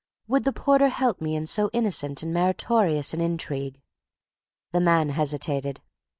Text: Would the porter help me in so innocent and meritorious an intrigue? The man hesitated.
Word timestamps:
Would 0.27 0.45
the 0.45 0.51
porter 0.51 0.89
help 0.89 1.21
me 1.21 1.35
in 1.35 1.45
so 1.45 1.69
innocent 1.73 2.23
and 2.23 2.33
meritorious 2.33 3.13
an 3.13 3.21
intrigue? 3.21 3.79
The 4.71 4.81
man 4.81 5.09
hesitated. 5.09 5.79